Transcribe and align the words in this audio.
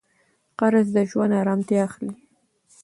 قرض 0.59 0.87
د 0.95 0.97
ژوند 1.09 1.33
ارامتیا 1.41 1.79
اخلي. 1.87 2.11